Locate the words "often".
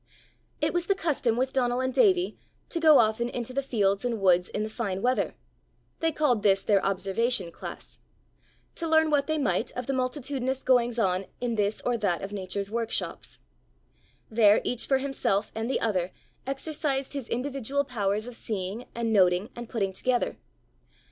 2.97-3.29